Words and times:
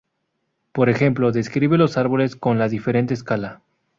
Por 0.71 0.89
ejemplo, 0.89 1.31
describe 1.31 1.77
los 1.77 1.95
árboles 1.95 2.35
con 2.35 2.57
la 2.57 2.69
diferente 2.69 3.13
escala. 3.13 3.61